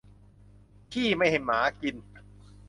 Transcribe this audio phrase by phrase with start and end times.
[0.91, 1.95] ขี้ไม่ให้หมากิน